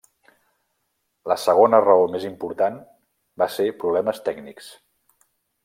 [1.31, 2.81] La segona raó més important
[3.43, 4.73] va ser problemes tècnics.